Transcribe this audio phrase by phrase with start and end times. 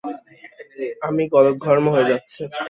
[1.01, 2.41] আমি গলদঘর্ম হয়ে যাচ্ছি।